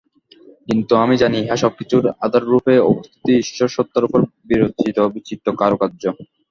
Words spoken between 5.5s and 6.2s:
কারুকার্য।